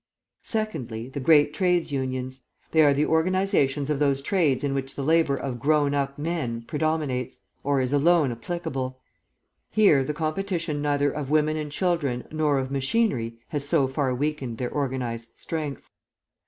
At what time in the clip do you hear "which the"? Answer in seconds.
4.73-5.03